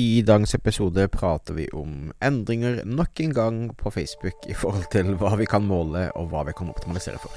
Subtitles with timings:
[0.00, 5.10] I dagens episode prater vi om endringer nok en gang på Facebook i forhold til
[5.20, 7.34] hva vi kan måle og hva vi kan optimalisere for.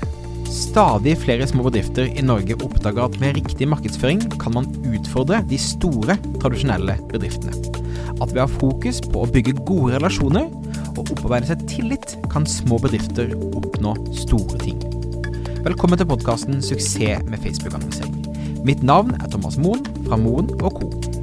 [0.47, 5.59] Stadig flere små bedrifter i Norge oppdager at med riktig markedsføring kan man utfordre de
[5.59, 7.57] store, tradisjonelle bedriftene.
[8.21, 10.47] At ved å ha fokus på å bygge gode relasjoner
[10.93, 14.79] og opparbeide seg tillit, kan små bedrifter oppnå store ting.
[15.65, 18.63] Velkommen til podkasten 'Suksess med Facebook-annonsering'.
[18.63, 21.22] Mitt navn er Thomas Moen fra Moen Co.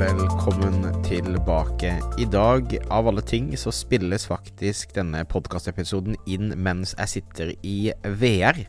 [0.00, 2.02] Velkommen tilbake.
[2.18, 7.92] I dag, av alle ting, så spilles faktisk denne podkastepisoden inn mens jeg sitter i
[8.22, 8.62] VR.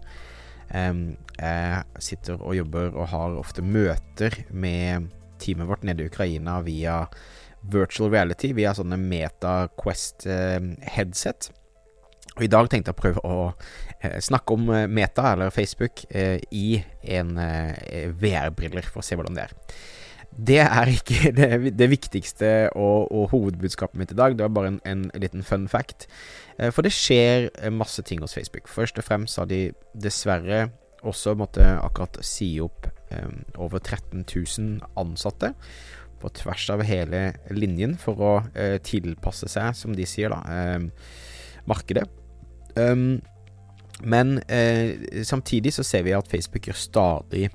[0.75, 5.07] Jeg sitter og jobber og har ofte møter med
[5.39, 7.05] teamet vårt nede i Ukraina via
[7.63, 11.53] virtual reality, via sånne Meta Quest-headset.
[12.35, 13.39] Og I dag tenkte jeg å prøve å
[14.01, 17.35] eh, snakke om eh, Meta, eller Facebook, eh, i en
[18.19, 19.57] VR-briller, for å se hvordan det er.
[20.31, 24.37] Det er ikke det, det viktigste og, og, hovedbudskapet mitt i dag.
[24.37, 26.07] Det var bare en, en, liten fun fact.
[26.71, 28.67] For det skjer masse ting hos Facebook.
[28.69, 30.69] Først og fremst har de dessverre
[31.07, 35.53] også måttet akkurat si opp um, over 13 000 ansatte
[36.21, 40.41] på tvers av hele linjen for å uh, tilpasse seg, som de sier, da,
[40.77, 40.89] um,
[41.69, 42.05] markedet.
[42.77, 43.21] Um,
[44.01, 47.49] men uh, samtidig så ser vi at Facebook gjør stadig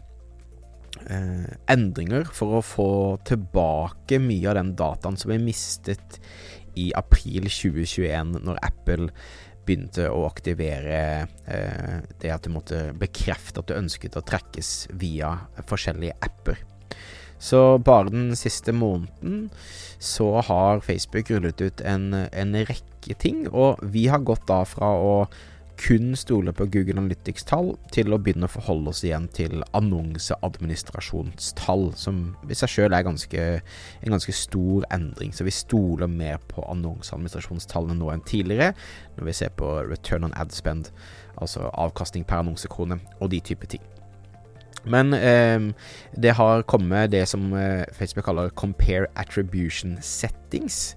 [1.10, 2.90] uh, endringer for å få
[3.28, 6.20] tilbake mye av den dataen som er mistet
[6.76, 9.10] i april 2021, når Apple
[9.66, 10.98] begynte å aktivere
[11.50, 15.32] eh, det at du måtte bekrefte at du ønsket å trekkes via
[15.66, 16.60] forskjellige apper.
[17.42, 19.50] Så bare den siste måneden
[20.00, 24.94] så har Facebook rullet ut en, en rekke ting, og vi har gått da fra
[24.96, 25.12] å
[25.76, 32.36] kun stole på Google Analytics-tall til å begynne å forholde oss igjen til annonseadministrasjonstall, som
[32.48, 33.42] i seg sjøl er ganske,
[34.00, 35.30] en ganske stor endring.
[35.36, 38.68] Så vi stoler mer på annonseadministrasjonstallene nå enn tidligere,
[39.18, 40.84] når vi ser på return on ad spend,
[41.36, 43.84] altså avkastning per annonsekrone, og de type ting.
[44.86, 45.60] Men eh,
[46.14, 50.94] det har kommet det som eh, Facebook kaller compare attribution settings.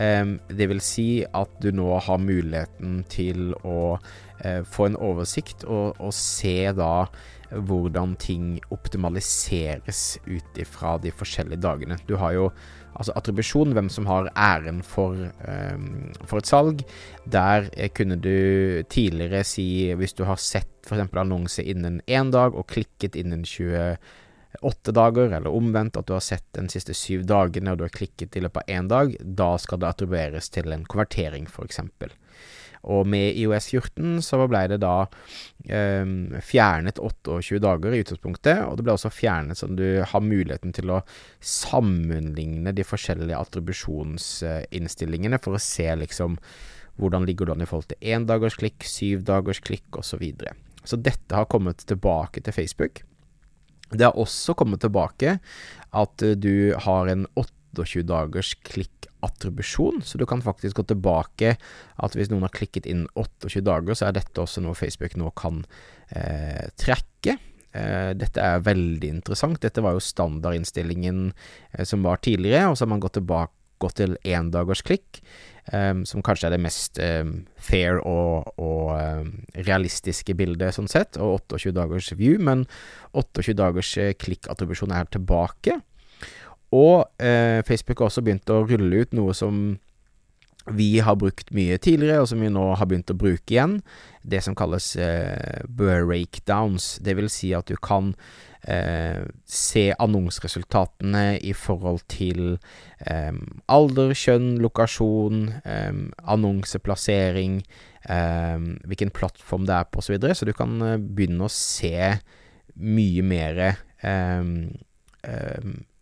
[0.00, 3.98] Det vil si at du nå har muligheten til å
[4.40, 7.04] eh, få en oversikt og, og, se da
[7.50, 11.98] hvordan ting optimaliseres ut ifra de forskjellige dagene.
[12.06, 12.46] Du har jo
[12.94, 16.84] altså attribusjon, hvem som har æren for, um, for et salg.
[17.26, 21.10] Der eh, kunne du tidligere si, hvis du har sett f.eks.
[21.12, 23.44] annonse innen én dag og klikket innen
[24.60, 27.94] 28 dager, eller omvendt, at du har sett den siste syv dagene og du har
[27.94, 31.80] klikket i løpet av én dag, da skal det attribueres til en konvertering, f.eks.
[32.88, 35.04] Og med IOS 14 så ble det da
[35.68, 36.06] eh,
[36.44, 40.86] fjernet 28 dager i utgangspunktet, og det ble også fjernet sånn du har muligheten til
[40.94, 41.02] å
[41.44, 46.38] sammenligne de forskjellige attribusjonsinnstillingene for å se liksom
[47.00, 50.08] hvordan ligger du an i forhold til én dagers klikk, syv dagers klikk osv.
[50.10, 50.52] Så, videre.
[50.84, 53.04] så dette har kommet tilbake til Facebook.
[53.90, 55.38] Det har også kommet tilbake
[55.90, 61.54] at du har en 28 dagers klikk attribusjon, så du kan faktisk gå tilbake
[62.00, 65.32] at hvis noen har klikket inn 28 dager, så er dette også noe Facebook nå
[65.38, 65.62] kan
[66.08, 67.36] eh, trekke.
[67.70, 69.60] Eh, dette er veldig interessant.
[69.62, 73.98] Dette var jo standardinnstillingen eh, som var tidligere, og så har man gått tilbake gått
[74.00, 75.20] til endagersklikk,
[75.72, 81.18] um, som kanskje er det mest um, fair og, og um, realistiske bildet, sånn sett,
[81.20, 82.66] og 28 dagers view, men
[83.12, 85.80] 28 dagers klikkattribusjon er tilbake.
[86.70, 89.56] Og eh, Facebook har også begynt å rulle ut noe som
[90.66, 93.78] vi har brukt mye tidligere, og som vi nå har begynt å bruke igjen.
[94.22, 96.98] Det som kalles eh, breakdowns.
[97.04, 98.12] Det vil si at du kan
[98.68, 102.58] eh, se annonseresultatene i forhold til
[103.06, 103.32] eh,
[103.72, 106.02] alder, kjønn, lokasjon, eh,
[106.36, 107.60] annonseplassering,
[108.04, 110.10] eh, hvilken plattform det er på osv.
[110.10, 110.36] Så, videre.
[110.36, 112.16] så du kan eh, begynne å se
[112.80, 113.58] mye mer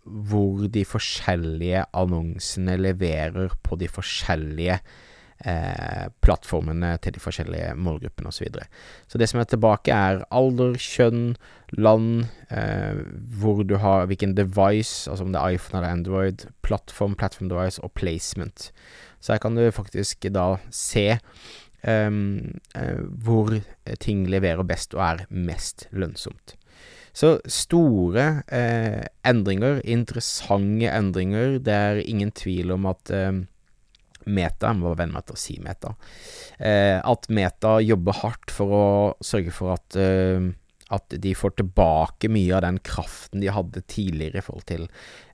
[0.08, 4.78] hvor de forskjellige annonsene leverer på de forskjellige
[5.46, 8.38] eh, plattformene til de forskjellige målgruppene osv.
[8.38, 8.66] Så, videre.
[9.08, 11.36] så det som er tilbake, er alder, kjønn,
[11.76, 13.02] land, eh,
[13.40, 17.82] hvor du har hvilken device, altså om det er iPhone eller Android, plattform, platform device
[17.82, 18.70] og placement.
[19.20, 21.18] Så her kan du faktisk da se
[21.82, 22.58] um,
[23.24, 23.50] hvor
[24.00, 26.57] ting leverer best og er mest lønnsomt.
[27.18, 31.56] Så store eh, endringer, interessante endringer.
[31.58, 33.32] Det er ingen tvil om at eh,
[34.28, 35.94] Meta, jeg må venne meg til å si Meta,
[36.60, 38.88] at Meta jobber hardt for å
[39.24, 39.96] sørge for at
[40.94, 44.86] at de får tilbake mye av den kraften de hadde tidligere i forhold til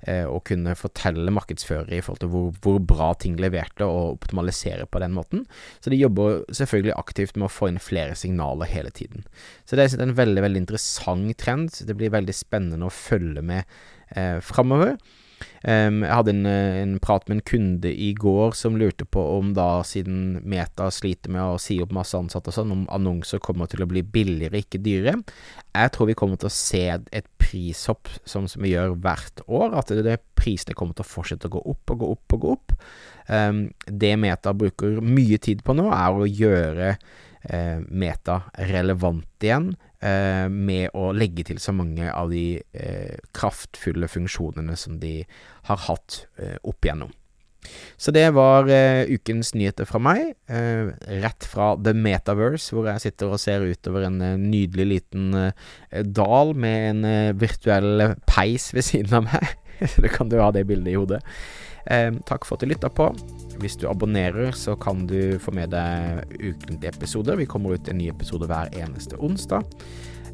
[0.03, 4.89] eh, å kunne fortelle markedsførere i forhold til hvor, hvor, bra ting leverte, og optimalisere
[4.91, 5.45] på den måten.
[5.79, 9.27] Så de jobber selvfølgelig aktivt med å få inn flere signaler hele tiden.
[9.65, 11.71] Så det er en veldig, veldig interessant trend.
[11.87, 13.62] Det blir veldig spennende å følge med
[14.17, 14.99] eh, framover.
[15.64, 19.23] Um, jeg hadde en, eh, en, prat med en kunde i går som lurte på
[19.38, 23.41] om da, siden Meta sliter med å si opp masse ansatte og sånn, om annonser
[23.41, 25.23] kommer til å bli billigere, ikke dyrere.
[25.73, 29.79] Jeg tror vi kommer til å se et prishopp som, som vi gjør hvert år,
[29.81, 32.44] at det, det, prisene kommer til å fortsette å gå opp og gå opp og
[32.44, 32.76] gå opp.
[33.32, 39.73] Um, det Meta bruker mye tid på nå, er å gjøre uh, Meta relevant igjen
[40.05, 45.23] eh, med å legge til så mange av de eh, kraftfulle funksjonene som de
[45.69, 47.12] har hatt eh, opp igjennom.
[47.97, 50.91] Så det var uh, ukens nyheter fra meg, uh,
[51.23, 55.31] rett fra The Metaverse, hvor jeg sitter og ser utover en nydelig liten
[56.05, 59.55] dal med en virtuell peis ved siden av meg.
[59.95, 61.23] Så kan du ha det bildet i hodet.
[61.86, 63.10] Takk for at du lytta på.
[63.62, 67.38] Hvis du abonnerer, så kan du få med deg ukentlige episoder.
[67.38, 69.66] Vi kommer ut en ny episode hver eneste onsdag.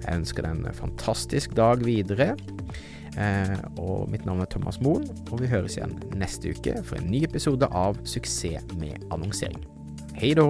[0.01, 2.33] Jeg ønsker deg en fantastisk dag videre.
[3.19, 7.11] Eh, og mitt navn er Thomas Moen, og vi høres igjen neste uke for en
[7.11, 9.65] ny episode av Suksess med annonsering.
[10.21, 10.47] Hei da!